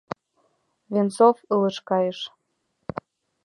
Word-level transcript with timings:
Венцов 0.93 1.37
ылыж 1.53 1.77
кайыш. 1.89 2.19